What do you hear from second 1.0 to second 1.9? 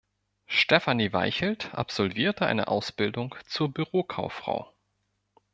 Weichelt